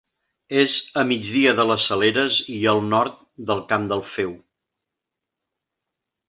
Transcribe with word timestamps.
És 0.59 0.71
a 1.01 1.01
migdia 1.09 1.51
de 1.59 1.65
les 1.71 1.85
Saleres 1.89 2.39
i 2.55 2.57
al 2.73 2.81
nord 2.95 3.21
del 3.51 3.63
Camp 3.75 3.87
del 3.93 4.03
Feu. 4.15 4.35